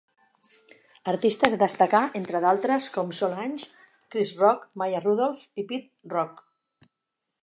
Artistes 1.11 1.51
a 1.57 1.59
destacar, 1.63 2.01
entre 2.19 2.41
d'altres, 2.45 2.87
com 2.95 3.13
Solange, 3.19 3.67
Chris 4.15 4.33
Rock, 4.41 4.67
Maya 4.83 5.03
Rudolph 5.05 5.45
i 5.63 5.67
Pete 5.73 6.15
Rock. 6.15 6.43